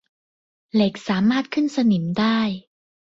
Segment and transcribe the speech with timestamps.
[0.73, 2.39] เหล็กสามารถขึ้นสนิมได้